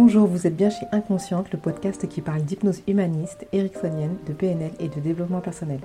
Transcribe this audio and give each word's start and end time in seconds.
Bonjour, 0.00 0.28
vous 0.28 0.46
êtes 0.46 0.54
bien 0.54 0.70
chez 0.70 0.86
Inconsciente, 0.92 1.50
le 1.50 1.58
podcast 1.58 2.08
qui 2.08 2.20
parle 2.20 2.42
d'hypnose 2.42 2.82
humaniste, 2.86 3.48
ericksonienne, 3.52 4.14
de 4.28 4.32
PNL 4.32 4.70
et 4.78 4.86
de 4.86 5.00
développement 5.00 5.40
personnel. 5.40 5.80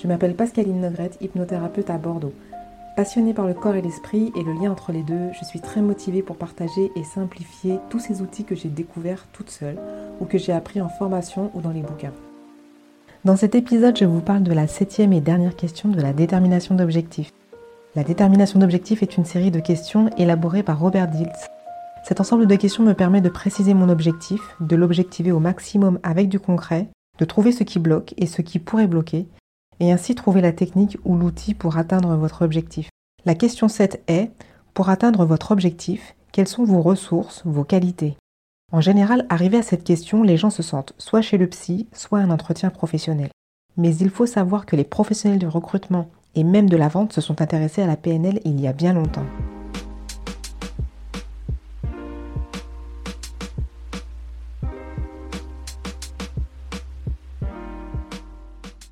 Je 0.00 0.06
m'appelle 0.06 0.36
Pascaline 0.36 0.80
Nogrette, 0.80 1.18
hypnothérapeute 1.20 1.90
à 1.90 1.98
Bordeaux. 1.98 2.32
Passionnée 2.94 3.34
par 3.34 3.48
le 3.48 3.54
corps 3.54 3.74
et 3.74 3.82
l'esprit 3.82 4.30
et 4.36 4.44
le 4.44 4.52
lien 4.52 4.70
entre 4.70 4.92
les 4.92 5.02
deux, 5.02 5.32
je 5.32 5.44
suis 5.44 5.58
très 5.58 5.80
motivée 5.80 6.22
pour 6.22 6.36
partager 6.36 6.92
et 6.94 7.02
simplifier 7.02 7.80
tous 7.90 7.98
ces 7.98 8.22
outils 8.22 8.44
que 8.44 8.54
j'ai 8.54 8.68
découverts 8.68 9.26
toute 9.32 9.50
seule 9.50 9.80
ou 10.20 10.24
que 10.24 10.38
j'ai 10.38 10.52
appris 10.52 10.80
en 10.80 10.88
formation 10.88 11.50
ou 11.54 11.60
dans 11.60 11.72
les 11.72 11.82
bouquins. 11.82 12.14
Dans 13.24 13.34
cet 13.34 13.56
épisode, 13.56 13.98
je 13.98 14.04
vous 14.04 14.20
parle 14.20 14.44
de 14.44 14.52
la 14.52 14.68
septième 14.68 15.12
et 15.12 15.20
dernière 15.20 15.56
question 15.56 15.88
de 15.88 16.00
la 16.00 16.12
détermination 16.12 16.76
d'objectifs. 16.76 17.32
La 17.96 18.04
détermination 18.04 18.60
d'objectifs 18.60 19.02
est 19.02 19.16
une 19.16 19.24
série 19.24 19.50
de 19.50 19.58
questions 19.58 20.10
élaborées 20.16 20.62
par 20.62 20.78
Robert 20.78 21.08
Diltz 21.08 21.48
cet 22.08 22.20
ensemble 22.20 22.46
de 22.46 22.56
questions 22.56 22.84
me 22.84 22.94
permet 22.94 23.20
de 23.20 23.28
préciser 23.28 23.74
mon 23.74 23.90
objectif, 23.90 24.40
de 24.60 24.76
l'objectiver 24.76 25.30
au 25.30 25.40
maximum 25.40 25.98
avec 26.02 26.30
du 26.30 26.40
concret, 26.40 26.88
de 27.18 27.26
trouver 27.26 27.52
ce 27.52 27.64
qui 27.64 27.78
bloque 27.78 28.14
et 28.16 28.24
ce 28.24 28.40
qui 28.40 28.58
pourrait 28.58 28.86
bloquer, 28.86 29.28
et 29.78 29.92
ainsi 29.92 30.14
trouver 30.14 30.40
la 30.40 30.52
technique 30.52 30.96
ou 31.04 31.18
l'outil 31.18 31.52
pour 31.52 31.76
atteindre 31.76 32.16
votre 32.16 32.40
objectif. 32.40 32.88
La 33.26 33.34
question 33.34 33.68
7 33.68 34.04
est, 34.08 34.30
pour 34.72 34.88
atteindre 34.88 35.26
votre 35.26 35.50
objectif, 35.50 36.14
quelles 36.32 36.48
sont 36.48 36.64
vos 36.64 36.80
ressources, 36.80 37.42
vos 37.44 37.64
qualités? 37.64 38.16
En 38.72 38.80
général, 38.80 39.26
arrivé 39.28 39.58
à 39.58 39.62
cette 39.62 39.84
question, 39.84 40.22
les 40.22 40.38
gens 40.38 40.48
se 40.48 40.62
sentent 40.62 40.94
soit 40.96 41.20
chez 41.20 41.36
le 41.36 41.46
psy, 41.46 41.88
soit 41.92 42.20
un 42.20 42.30
entretien 42.30 42.70
professionnel. 42.70 43.28
Mais 43.76 43.94
il 43.94 44.08
faut 44.08 44.24
savoir 44.24 44.64
que 44.64 44.76
les 44.76 44.84
professionnels 44.84 45.40
du 45.40 45.46
recrutement 45.46 46.08
et 46.34 46.42
même 46.42 46.70
de 46.70 46.76
la 46.78 46.88
vente 46.88 47.12
se 47.12 47.20
sont 47.20 47.42
intéressés 47.42 47.82
à 47.82 47.86
la 47.86 47.98
PNL 47.98 48.40
il 48.46 48.58
y 48.58 48.66
a 48.66 48.72
bien 48.72 48.94
longtemps. 48.94 49.26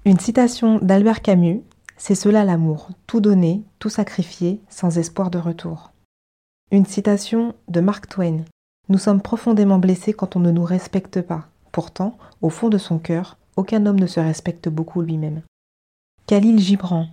Une 0.07 0.21
citation 0.21 0.79
d'Albert 0.79 1.21
Camus, 1.21 1.63
c'est 1.97 2.15
cela 2.15 2.45
l'amour, 2.45 2.91
tout 3.09 3.21
donner, 3.21 3.65
tout 3.81 3.89
sacrifier, 3.89 4.61
sans 4.69 4.99
espoir 4.99 5.33
de 5.33 5.39
retour. 5.39 5.91
Une 6.71 6.87
citation 6.87 7.57
de 7.67 7.81
Mark 7.81 8.09
Twain, 8.09 8.45
nous 8.89 8.99
sommes 8.99 9.21
profondément 9.21 9.81
blessés 9.81 10.13
quand 10.13 10.37
on 10.37 10.39
ne 10.39 10.53
nous 10.53 10.63
respecte 10.63 11.23
pas. 11.23 11.49
Pourtant, 11.73 12.17
au 12.41 12.51
fond 12.51 12.69
de 12.69 12.79
son 12.79 13.01
cœur, 13.01 13.37
aucun 13.57 13.85
homme 13.85 13.99
ne 13.99 14.07
se 14.07 14.21
respecte 14.21 14.69
beaucoup 14.69 15.03
lui-même. 15.03 15.43
Khalil 16.29 16.61
Gibran, 16.61 17.09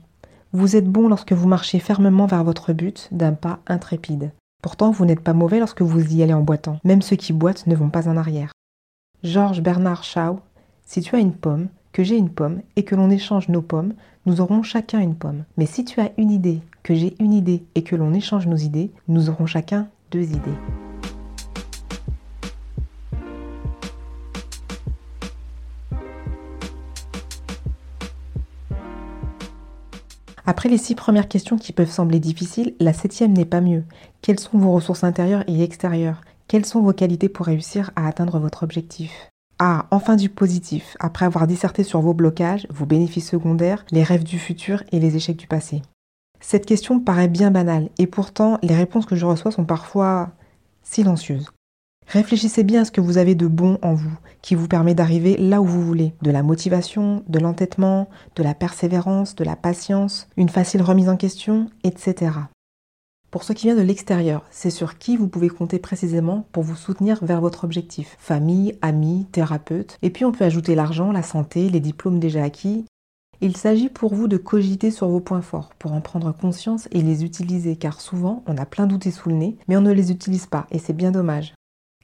vous 0.52 0.76
êtes 0.76 0.88
bon 0.88 1.08
lorsque 1.08 1.34
vous 1.34 1.48
marchez 1.48 1.80
fermement 1.80 2.28
vers 2.28 2.44
votre 2.44 2.74
but 2.74 3.08
d'un 3.12 3.34
pas 3.34 3.58
intrépide. 3.66 4.32
Pourtant, 4.62 4.92
vous 4.92 5.06
n'êtes 5.06 5.22
pas 5.24 5.34
mauvais 5.34 5.58
lorsque 5.58 5.82
vous 5.82 6.14
y 6.14 6.22
allez 6.22 6.36
en 6.36 6.44
boitant. 6.44 6.80
Même 6.84 7.02
ceux 7.02 7.16
qui 7.16 7.34
boitent 7.34 7.66
ne 7.66 7.76
vont 7.76 7.90
pas 7.90 8.08
en 8.08 8.18
arrière. 8.18 8.52
Georges 9.24 9.64
Bernard 9.64 10.04
Shaw, 10.04 10.42
si 10.86 11.02
tu 11.02 11.16
as 11.16 11.20
une 11.20 11.34
pomme, 11.34 11.70
que 11.94 12.04
j'ai 12.04 12.18
une 12.18 12.30
pomme 12.30 12.62
et 12.76 12.84
que 12.84 12.96
l'on 12.96 13.10
échange 13.10 13.48
nos 13.50 13.62
pommes, 13.62 13.94
nous 14.26 14.42
aurons 14.42 14.64
chacun 14.64 15.00
une 15.00 15.16
pomme. 15.16 15.46
Mais 15.58 15.68
si 15.68 15.86
tu 15.86 16.02
as 16.02 16.12
une 16.18 16.32
idée, 16.32 16.60
que 16.82 16.96
j'ai 16.96 17.16
une 17.20 17.34
idée 17.34 17.64
et 17.76 17.84
que 17.84 17.96
l'on 17.96 18.14
échange 18.14 18.48
nos 18.48 18.58
idées, 18.58 18.92
nous 19.08 19.30
aurons 19.30 19.46
chacun 19.46 19.88
deux 20.12 20.24
idées. 20.24 20.40
Après 30.46 30.68
les 30.68 30.78
six 30.78 30.96
premières 30.96 31.30
questions 31.30 31.58
qui 31.58 31.72
peuvent 31.72 31.90
sembler 31.90 32.20
difficiles, 32.20 32.74
la 32.80 32.92
septième 32.92 33.32
n'est 33.32 33.46
pas 33.46 33.62
mieux. 33.62 33.86
Quelles 34.22 34.40
sont 34.40 34.58
vos 34.58 34.74
ressources 34.74 35.06
intérieures 35.06 35.46
et 35.48 35.64
extérieures? 35.64 36.22
Quelles 36.48 36.66
sont 36.66 36.82
vos 36.82 36.92
qualités 36.92 37.30
pour 37.30 37.46
réussir 37.46 37.92
à 37.96 38.08
atteindre 38.08 38.40
votre 38.40 38.64
objectif? 38.64 39.33
Ah, 39.60 39.86
enfin 39.92 40.16
du 40.16 40.30
positif, 40.30 40.98
après 41.00 41.26
avoir 41.26 41.48
disserté 41.48 41.84
sur 41.84 42.02
vos 42.02 42.14
blocages, 42.14 42.68
vos 42.70 42.86
bénéfices 42.86 43.30
secondaires, 43.30 43.86
les 43.92 44.04
rêves 44.04 44.24
du 44.24 44.40
futur 44.40 44.84
et 44.92 45.00
les 45.00 45.16
échecs 45.16 45.38
du 45.38 45.48
passé. 45.48 45.82
Cette 46.40 46.66
question 46.66 47.00
paraît 47.00 47.28
bien 47.28 47.52
banale, 47.52 47.90
et 47.98 48.08
pourtant 48.08 48.58
les 48.62 48.76
réponses 48.76 49.06
que 49.06 49.16
je 49.16 49.26
reçois 49.26 49.52
sont 49.52 49.66
parfois 49.66 50.32
silencieuses. 50.82 51.52
Réfléchissez 52.08 52.64
bien 52.64 52.82
à 52.82 52.86
ce 52.86 52.92
que 52.92 53.02
vous 53.02 53.18
avez 53.18 53.36
de 53.36 53.48
bon 53.48 53.78
en 53.82 53.94
vous, 53.94 54.18
qui 54.42 54.56
vous 54.56 54.68
permet 54.68 54.94
d'arriver 54.94 55.38
là 55.38 55.62
où 55.62 55.66
vous 55.66 55.82
voulez. 55.82 56.14
De 56.22 56.32
la 56.32 56.44
motivation, 56.44 57.24
de 57.28 57.40
l'entêtement, 57.40 58.10
de 58.36 58.44
la 58.44 58.54
persévérance, 58.54 59.36
de 59.36 59.44
la 59.44 59.56
patience, 59.56 60.28
une 60.36 60.50
facile 60.50 60.82
remise 60.82 61.10
en 61.10 61.16
question, 61.16 61.70
etc. 61.84 62.32
Pour 63.34 63.44
ce 63.44 63.52
qui 63.52 63.66
vient 63.66 63.76
de 63.76 63.82
l'extérieur, 63.82 64.44
c'est 64.52 64.70
sur 64.70 65.00
qui 65.00 65.18
vous 65.18 65.28
pouvez 65.28 65.50
compter 65.50 65.80
précisément 65.80 66.46
pour 66.52 66.62
vous 66.62 66.76
soutenir 66.76 67.18
vers 67.26 67.42
votre 67.42 67.64
objectif. 67.64 68.16
Famille, 68.20 68.78
amis, 68.84 69.26
thérapeute. 69.32 69.98
Et 70.04 70.12
puis 70.12 70.24
on 70.24 70.32
peut 70.32 70.46
ajouter 70.46 70.76
l'argent, 70.76 71.12
la 71.12 71.24
santé, 71.24 71.68
les 71.68 71.80
diplômes 71.80 72.20
déjà 72.20 72.44
acquis. 72.44 72.86
Il 73.42 73.58
s'agit 73.58 73.90
pour 73.90 74.14
vous 74.14 74.28
de 74.28 74.38
cogiter 74.38 74.92
sur 74.92 75.08
vos 75.08 75.20
points 75.20 75.42
forts, 75.42 75.72
pour 75.80 75.94
en 75.94 76.00
prendre 76.00 76.32
conscience 76.32 76.88
et 76.92 77.02
les 77.02 77.26
utiliser, 77.26 77.76
car 77.76 78.02
souvent 78.02 78.44
on 78.46 78.56
a 78.56 78.68
plein 78.68 78.86
d'outils 78.86 79.12
sous 79.12 79.30
le 79.30 79.36
nez, 79.36 79.58
mais 79.68 79.78
on 79.78 79.82
ne 79.82 79.92
les 79.92 80.12
utilise 80.12 80.46
pas, 80.46 80.68
et 80.70 80.78
c'est 80.78 80.94
bien 80.94 81.10
dommage. 81.10 81.56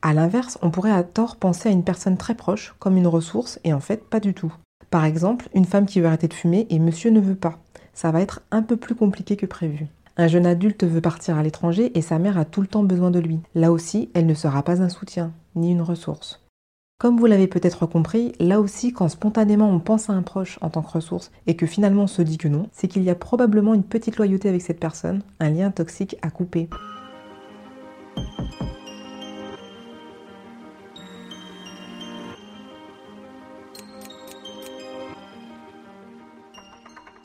A 0.02 0.16
l'inverse, 0.16 0.58
on 0.64 0.72
pourrait 0.72 0.90
à 0.90 1.04
tort 1.04 1.36
penser 1.36 1.70
à 1.70 1.72
une 1.72 1.84
personne 1.84 2.18
très 2.18 2.34
proche 2.34 2.74
comme 2.80 2.98
une 2.98 3.06
ressource, 3.06 3.60
et 3.64 3.72
en 3.72 3.80
fait 3.80 4.04
pas 4.04 4.20
du 4.20 4.34
tout. 4.34 4.52
Par 4.90 5.06
exemple, 5.06 5.48
une 5.54 5.66
femme 5.66 5.86
qui 5.86 6.02
veut 6.02 6.08
arrêter 6.08 6.28
de 6.28 6.34
fumer 6.34 6.66
et 6.72 6.80
monsieur 6.80 7.12
ne 7.12 7.20
veut 7.20 7.36
pas. 7.36 7.60
Ça 7.94 8.10
va 8.12 8.20
être 8.20 8.42
un 8.50 8.64
peu 8.64 8.78
plus 8.78 8.96
compliqué 8.96 9.36
que 9.36 9.46
prévu. 9.46 9.86
Un 10.20 10.28
jeune 10.28 10.46
adulte 10.46 10.84
veut 10.84 11.00
partir 11.00 11.38
à 11.38 11.44
l'étranger 11.44 11.98
et 11.98 12.02
sa 12.02 12.20
mère 12.20 12.38
a 12.38 12.44
tout 12.44 12.60
le 12.60 12.68
temps 12.68 12.84
besoin 12.84 13.10
de 13.10 13.20
lui. 13.20 13.40
Là 13.56 13.72
aussi, 13.72 14.10
elle 14.14 14.26
ne 14.26 14.34
sera 14.34 14.64
pas 14.64 14.82
un 14.82 14.90
soutien, 14.90 15.32
ni 15.56 15.72
une 15.72 15.82
ressource. 15.82 16.46
Comme 17.00 17.18
vous 17.18 17.26
l'avez 17.26 17.48
peut-être 17.48 17.86
compris, 17.86 18.34
là 18.38 18.60
aussi, 18.60 18.92
quand 18.92 19.08
spontanément 19.08 19.70
on 19.70 19.80
pense 19.80 20.10
à 20.10 20.14
un 20.14 20.22
proche 20.22 20.60
en 20.60 20.70
tant 20.70 20.82
que 20.82 20.92
ressource 20.92 21.32
et 21.48 21.56
que 21.56 21.66
finalement 21.66 22.04
on 22.04 22.08
se 22.08 22.22
dit 22.22 22.38
que 22.38 22.50
non, 22.50 22.68
c'est 22.74 22.90
qu'il 22.90 23.04
y 23.04 23.10
a 23.10 23.16
probablement 23.16 23.74
une 23.74 23.86
petite 23.86 24.18
loyauté 24.18 24.50
avec 24.50 24.62
cette 24.62 24.82
personne, 24.82 25.22
un 25.40 25.52
lien 25.52 25.72
toxique 25.72 26.18
à 26.22 26.30
couper. 26.30 26.68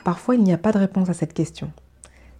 Parfois, 0.05 0.35
il 0.35 0.43
n'y 0.43 0.53
a 0.53 0.57
pas 0.57 0.71
de 0.71 0.77
réponse 0.77 1.09
à 1.09 1.13
cette 1.13 1.33
question. 1.33 1.73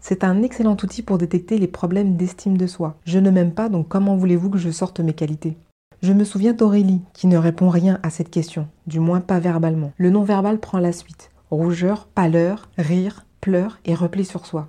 C'est 0.08 0.24
un 0.24 0.44
excellent 0.44 0.78
outil 0.84 1.02
pour 1.02 1.18
détecter 1.18 1.58
les 1.58 1.66
problèmes 1.66 2.16
d'estime 2.16 2.60
de 2.60 2.68
soi. 2.68 2.96
Je 3.06 3.18
ne 3.18 3.32
m'aime 3.32 3.56
pas, 3.56 3.70
donc 3.70 3.88
comment 3.88 4.16
voulez-vous 4.16 4.52
que 4.52 4.60
je 4.60 4.70
sorte 4.70 5.00
mes 5.00 5.16
qualités? 5.16 5.58
Je 6.04 6.14
me 6.14 6.24
souviens 6.24 6.54
d'Aurélie, 6.54 7.02
qui 7.14 7.26
ne 7.26 7.40
répond 7.40 7.70
rien 7.70 8.00
à 8.04 8.12
cette 8.12 8.30
question, 8.30 8.68
du 8.86 9.00
moins 9.00 9.20
pas 9.20 9.40
verbalement. 9.40 9.94
Le 9.98 10.12
non-verbal 10.12 10.60
prend 10.60 10.78
la 10.78 10.92
suite. 10.92 11.32
Rougeur, 11.50 12.06
pâleur, 12.06 12.70
rire, 12.78 13.26
pleurs 13.42 13.80
et 13.84 13.96
repli 13.96 14.26
sur 14.26 14.46
soi. 14.46 14.68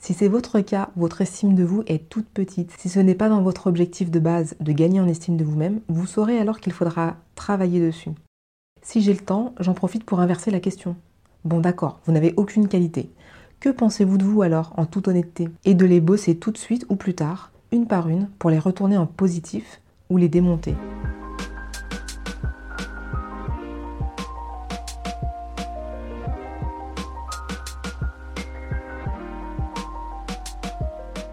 Si 0.00 0.14
c'est 0.14 0.26
votre 0.26 0.60
cas, 0.60 0.88
votre 0.96 1.20
estime 1.20 1.54
de 1.54 1.64
vous 1.64 1.82
est 1.86 2.08
toute 2.08 2.30
petite. 2.30 2.72
Si 2.78 2.88
ce 2.88 3.00
n'est 3.00 3.14
pas 3.14 3.28
dans 3.28 3.42
votre 3.42 3.66
objectif 3.66 4.10
de 4.10 4.20
base 4.20 4.56
de 4.58 4.72
gagner 4.72 5.00
en 5.00 5.08
estime 5.08 5.36
de 5.36 5.44
vous-même, 5.44 5.80
vous 5.88 6.06
saurez 6.06 6.38
alors 6.38 6.60
qu'il 6.60 6.72
faudra 6.72 7.16
travailler 7.34 7.86
dessus. 7.86 8.12
Si 8.80 9.02
j'ai 9.02 9.12
le 9.12 9.20
temps, 9.20 9.54
j'en 9.60 9.74
profite 9.74 10.04
pour 10.04 10.20
inverser 10.20 10.50
la 10.50 10.60
question. 10.60 10.96
Bon 11.44 11.60
d'accord, 11.60 12.00
vous 12.06 12.12
n'avez 12.12 12.32
aucune 12.38 12.68
qualité. 12.68 13.10
Que 13.60 13.70
pensez-vous 13.70 14.18
de 14.18 14.24
vous 14.24 14.42
alors, 14.42 14.72
en 14.76 14.86
toute 14.86 15.08
honnêteté? 15.08 15.48
Et 15.64 15.74
de 15.74 15.84
les 15.84 16.00
bosser 16.00 16.36
tout 16.36 16.52
de 16.52 16.58
suite 16.58 16.86
ou 16.90 16.94
plus 16.94 17.14
tard, 17.14 17.50
une 17.72 17.88
par 17.88 18.08
une, 18.08 18.28
pour 18.38 18.50
les 18.50 18.58
retourner 18.60 18.96
en 18.96 19.06
positif 19.06 19.80
ou 20.10 20.16
les 20.16 20.28
démonter? 20.28 20.76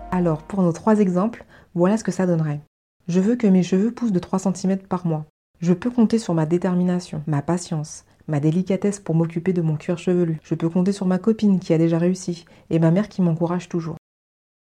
Alors, 0.10 0.42
pour 0.42 0.64
nos 0.64 0.72
trois 0.72 1.02
exemples, 1.02 1.46
voilà 1.76 1.96
ce 1.96 2.04
que 2.04 2.12
ça 2.12 2.26
donnerait. 2.26 2.62
Je 3.08 3.20
veux 3.20 3.36
que 3.36 3.46
mes 3.46 3.62
cheveux 3.62 3.92
poussent 3.92 4.12
de 4.12 4.18
3 4.18 4.40
cm 4.40 4.80
par 4.80 5.06
mois. 5.06 5.28
Je 5.62 5.74
peux 5.74 5.92
compter 5.92 6.18
sur 6.18 6.34
ma 6.34 6.48
détermination, 6.48 7.22
ma 7.28 7.44
patience, 7.44 8.04
ma 8.28 8.40
délicatesse 8.40 9.00
pour 9.00 9.16
m'occuper 9.16 9.54
de 9.54 9.62
mon 9.62 9.76
cuir 9.76 9.98
chevelu. 9.98 10.40
Je 10.44 10.56
peux 10.56 10.70
compter 10.70 10.92
sur 10.92 11.06
ma 11.06 11.18
copine 11.18 11.60
qui 11.60 11.74
a 11.74 11.78
déjà 11.78 11.98
réussi 11.98 12.46
et 12.70 12.80
ma 12.80 12.92
mère 12.92 13.10
qui 13.10 13.22
m'encourage 13.22 13.70
toujours. 13.70 13.98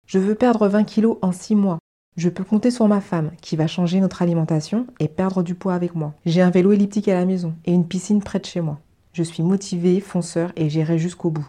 Je 0.07 0.19
veux 0.19 0.35
perdre 0.35 0.67
20 0.67 0.83
kilos 0.83 1.17
en 1.21 1.31
6 1.31 1.55
mois. 1.55 1.79
Je 2.17 2.29
peux 2.29 2.43
compter 2.43 2.71
sur 2.71 2.87
ma 2.87 3.01
femme 3.01 3.31
qui 3.41 3.55
va 3.55 3.67
changer 3.67 3.99
notre 3.99 4.21
alimentation 4.21 4.87
et 4.99 5.07
perdre 5.07 5.43
du 5.43 5.55
poids 5.55 5.73
avec 5.73 5.95
moi. 5.95 6.13
J'ai 6.25 6.41
un 6.41 6.49
vélo 6.49 6.71
elliptique 6.71 7.07
à 7.07 7.13
la 7.13 7.25
maison 7.25 7.53
et 7.65 7.73
une 7.73 7.87
piscine 7.87 8.21
près 8.21 8.39
de 8.39 8.45
chez 8.45 8.61
moi. 8.61 8.79
Je 9.13 9.23
suis 9.23 9.43
motivée, 9.43 9.99
fonceur 9.99 10.51
et 10.55 10.69
j'irai 10.69 10.97
jusqu'au 10.97 11.29
bout. 11.29 11.47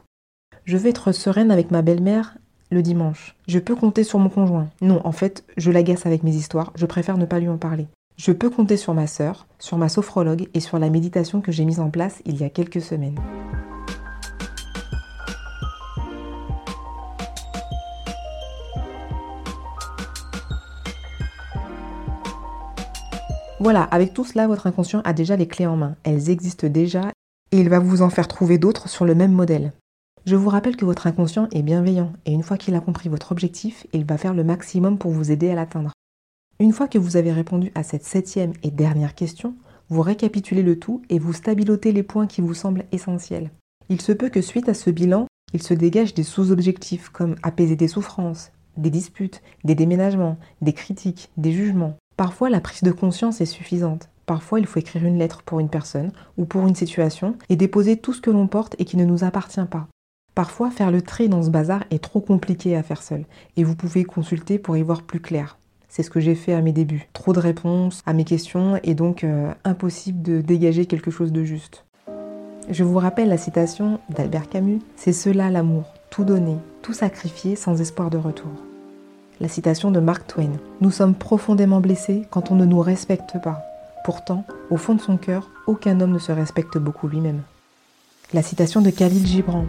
Je 0.64 0.76
veux 0.76 0.88
être 0.88 1.12
sereine 1.12 1.50
avec 1.50 1.70
ma 1.70 1.82
belle-mère 1.82 2.36
le 2.70 2.82
dimanche. 2.82 3.36
Je 3.46 3.58
peux 3.58 3.76
compter 3.76 4.04
sur 4.04 4.18
mon 4.18 4.28
conjoint. 4.28 4.68
Non, 4.80 5.00
en 5.04 5.12
fait, 5.12 5.44
je 5.56 5.70
l'agace 5.70 6.06
avec 6.06 6.22
mes 6.22 6.34
histoires, 6.34 6.72
je 6.74 6.86
préfère 6.86 7.18
ne 7.18 7.24
pas 7.24 7.38
lui 7.38 7.48
en 7.48 7.58
parler. 7.58 7.86
Je 8.16 8.32
peux 8.32 8.48
compter 8.48 8.78
sur 8.78 8.94
ma 8.94 9.06
sœur, 9.06 9.46
sur 9.58 9.76
ma 9.76 9.90
sophrologue 9.90 10.48
et 10.54 10.60
sur 10.60 10.78
la 10.78 10.88
méditation 10.88 11.42
que 11.42 11.52
j'ai 11.52 11.66
mise 11.66 11.80
en 11.80 11.90
place 11.90 12.22
il 12.24 12.38
y 12.38 12.44
a 12.44 12.48
quelques 12.48 12.80
semaines. 12.80 13.20
Voilà, 23.60 23.82
avec 23.82 24.14
tout 24.14 24.24
cela, 24.24 24.46
votre 24.46 24.66
inconscient 24.66 25.02
a 25.04 25.12
déjà 25.12 25.36
les 25.36 25.46
clés 25.46 25.66
en 25.66 25.76
main. 25.76 25.96
Elles 26.02 26.30
existent 26.30 26.68
déjà 26.68 27.10
et 27.52 27.58
il 27.58 27.68
va 27.68 27.80
vous 27.80 28.00
en 28.00 28.08
faire 28.08 28.28
trouver 28.28 28.56
d'autres 28.56 28.88
sur 28.88 29.04
le 29.04 29.14
même 29.14 29.32
modèle. 29.32 29.72
Je 30.24 30.36
vous 30.36 30.48
rappelle 30.48 30.76
que 30.76 30.86
votre 30.86 31.06
inconscient 31.06 31.48
est 31.52 31.62
bienveillant 31.62 32.14
et 32.24 32.32
une 32.32 32.42
fois 32.42 32.56
qu'il 32.56 32.76
a 32.76 32.80
compris 32.80 33.10
votre 33.10 33.30
objectif, 33.32 33.86
il 33.92 34.06
va 34.06 34.16
faire 34.16 34.32
le 34.32 34.42
maximum 34.42 34.96
pour 34.96 35.10
vous 35.10 35.30
aider 35.30 35.50
à 35.50 35.54
l'atteindre. 35.54 35.92
Une 36.58 36.72
fois 36.72 36.88
que 36.88 36.96
vous 36.96 37.18
avez 37.18 37.32
répondu 37.32 37.70
à 37.74 37.82
cette 37.82 38.04
septième 38.04 38.54
et 38.62 38.70
dernière 38.70 39.14
question, 39.14 39.54
vous 39.90 40.00
récapitulez 40.00 40.62
le 40.62 40.78
tout 40.78 41.02
et 41.10 41.18
vous 41.18 41.34
stabilotez 41.34 41.92
les 41.92 42.02
points 42.02 42.26
qui 42.26 42.40
vous 42.40 42.54
semblent 42.54 42.86
essentiels. 42.92 43.50
Il 43.90 44.00
se 44.00 44.12
peut 44.12 44.30
que 44.30 44.40
suite 44.40 44.70
à 44.70 44.74
ce 44.74 44.88
bilan, 44.88 45.26
il 45.52 45.62
se 45.62 45.74
dégage 45.74 46.14
des 46.14 46.22
sous-objectifs 46.22 47.10
comme 47.10 47.36
apaiser 47.42 47.76
des 47.76 47.88
souffrances, 47.88 48.52
des 48.78 48.88
disputes, 48.88 49.42
des 49.64 49.74
déménagements, 49.74 50.38
des 50.62 50.72
critiques, 50.72 51.28
des 51.36 51.52
jugements. 51.52 51.96
Parfois, 52.16 52.48
la 52.48 52.62
prise 52.62 52.82
de 52.82 52.90
conscience 52.90 53.42
est 53.42 53.46
suffisante. 53.46 54.08
Parfois, 54.24 54.58
il 54.58 54.66
faut 54.66 54.80
écrire 54.80 55.04
une 55.04 55.18
lettre 55.18 55.42
pour 55.42 55.60
une 55.60 55.68
personne 55.68 56.10
ou 56.38 56.46
pour 56.46 56.66
une 56.66 56.74
situation 56.74 57.36
et 57.50 57.56
déposer 57.56 57.98
tout 57.98 58.14
ce 58.14 58.22
que 58.22 58.30
l'on 58.30 58.48
porte 58.48 58.76
et 58.78 58.86
qui 58.86 58.96
ne 58.96 59.04
nous 59.04 59.24
appartient 59.24 59.60
pas. 59.70 59.88
Parfois, 60.34 60.70
faire 60.70 60.90
le 60.90 61.02
tri 61.02 61.28
dans 61.28 61.42
ce 61.42 61.50
bazar 61.50 61.84
est 61.90 62.02
trop 62.02 62.22
compliqué 62.22 62.76
à 62.76 62.82
faire 62.82 63.02
seul 63.02 63.26
et 63.58 63.62
vous 63.62 63.76
pouvez 63.76 64.04
consulter 64.04 64.58
pour 64.58 64.78
y 64.78 64.82
voir 64.82 65.02
plus 65.02 65.20
clair. 65.20 65.58
C'est 65.88 66.02
ce 66.02 66.10
que 66.10 66.20
j'ai 66.20 66.34
fait 66.34 66.52
à 66.52 66.62
mes 66.62 66.72
débuts. 66.72 67.08
Trop 67.12 67.32
de 67.32 67.40
réponses 67.40 68.02
à 68.06 68.12
mes 68.12 68.24
questions 68.24 68.78
et 68.82 68.94
donc 68.94 69.24
euh, 69.24 69.52
impossible 69.64 70.22
de 70.22 70.40
dégager 70.40 70.86
quelque 70.86 71.10
chose 71.10 71.32
de 71.32 71.44
juste. 71.44 71.84
Je 72.68 72.82
vous 72.82 72.98
rappelle 72.98 73.28
la 73.28 73.38
citation 73.38 74.00
d'Albert 74.10 74.48
Camus, 74.48 74.80
C'est 74.96 75.12
cela 75.12 75.50
l'amour, 75.50 75.84
tout 76.10 76.24
donner, 76.24 76.56
tout 76.82 76.92
sacrifier 76.92 77.54
sans 77.54 77.80
espoir 77.80 78.10
de 78.10 78.18
retour. 78.18 78.50
La 79.40 79.48
citation 79.48 79.90
de 79.90 80.00
Mark 80.00 80.26
Twain, 80.26 80.52
Nous 80.80 80.90
sommes 80.90 81.14
profondément 81.14 81.80
blessés 81.80 82.26
quand 82.30 82.50
on 82.50 82.56
ne 82.56 82.64
nous 82.64 82.80
respecte 82.80 83.40
pas. 83.42 83.62
Pourtant, 84.04 84.44
au 84.70 84.76
fond 84.76 84.94
de 84.94 85.00
son 85.00 85.16
cœur, 85.16 85.50
aucun 85.66 86.00
homme 86.00 86.12
ne 86.12 86.18
se 86.18 86.32
respecte 86.32 86.78
beaucoup 86.78 87.06
lui-même. 87.06 87.42
La 88.32 88.42
citation 88.42 88.80
de 88.80 88.90
Khalil 88.90 89.26
Gibran, 89.26 89.66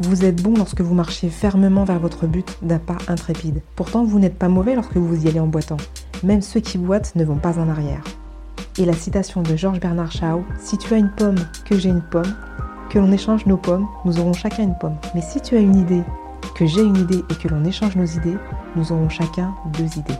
vous 0.00 0.24
êtes 0.24 0.42
bon 0.42 0.54
lorsque 0.56 0.80
vous 0.80 0.94
marchez 0.94 1.28
fermement 1.28 1.84
vers 1.84 1.98
votre 1.98 2.26
but 2.26 2.56
d'un 2.62 2.78
pas 2.78 2.96
intrépide. 3.06 3.60
Pourtant, 3.76 4.02
vous 4.02 4.18
n'êtes 4.18 4.38
pas 4.38 4.48
mauvais 4.48 4.74
lorsque 4.74 4.96
vous 4.96 5.24
y 5.24 5.28
allez 5.28 5.40
en 5.40 5.46
boitant. 5.46 5.76
Même 6.22 6.40
ceux 6.40 6.60
qui 6.60 6.78
boitent 6.78 7.14
ne 7.16 7.24
vont 7.24 7.36
pas 7.36 7.58
en 7.58 7.68
arrière. 7.68 8.02
Et 8.78 8.86
la 8.86 8.94
citation 8.94 9.42
de 9.42 9.56
Georges 9.56 9.78
Bernard 9.78 10.10
Shaw 10.10 10.42
Si 10.58 10.78
tu 10.78 10.94
as 10.94 10.96
une 10.96 11.10
pomme, 11.10 11.38
que 11.66 11.76
j'ai 11.76 11.90
une 11.90 12.00
pomme, 12.00 12.34
que 12.88 12.98
l'on 12.98 13.12
échange 13.12 13.44
nos 13.44 13.58
pommes, 13.58 13.86
nous 14.06 14.18
aurons 14.18 14.32
chacun 14.32 14.62
une 14.62 14.78
pomme. 14.78 14.96
Mais 15.14 15.20
si 15.20 15.38
tu 15.42 15.54
as 15.54 15.60
une 15.60 15.76
idée, 15.76 16.02
que 16.54 16.64
j'ai 16.64 16.82
une 16.82 16.96
idée 16.96 17.22
et 17.30 17.34
que 17.34 17.48
l'on 17.48 17.64
échange 17.64 17.94
nos 17.94 18.06
idées, 18.06 18.38
nous 18.76 18.92
aurons 18.92 19.10
chacun 19.10 19.54
deux 19.76 19.98
idées. 19.98 20.18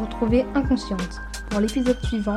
Retrouvez 0.00 0.44
Inconsciente 0.56 1.20
pour 1.50 1.60
l'épisode 1.60 1.98
suivant. 2.02 2.36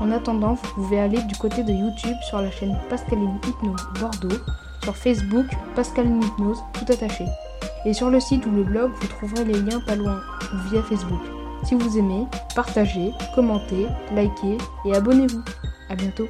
En 0.00 0.10
attendant, 0.10 0.54
vous 0.54 0.68
pouvez 0.74 0.98
aller 0.98 1.22
du 1.24 1.36
côté 1.36 1.62
de 1.62 1.72
YouTube 1.72 2.16
sur 2.28 2.40
la 2.40 2.50
chaîne 2.50 2.76
Pascaline 2.88 3.38
Hypnose 3.46 3.86
Bordeaux 4.00 4.40
sur 4.84 4.96
Facebook, 4.96 5.46
Pascal 5.74 6.06
Hypnose, 6.06 6.62
tout 6.74 6.92
attaché. 6.92 7.24
Et 7.86 7.94
sur 7.94 8.10
le 8.10 8.20
site 8.20 8.44
ou 8.46 8.50
le 8.50 8.62
blog, 8.62 8.92
vous 9.00 9.08
trouverez 9.08 9.44
les 9.44 9.60
liens 9.60 9.80
pas 9.80 9.96
loin 9.96 10.20
ou 10.52 10.68
via 10.70 10.82
Facebook. 10.82 11.20
Si 11.64 11.74
vous 11.74 11.98
aimez, 11.98 12.26
partagez, 12.54 13.12
commentez, 13.34 13.86
likez 14.14 14.58
et 14.84 14.94
abonnez-vous. 14.94 15.42
A 15.88 15.94
bientôt 15.94 16.28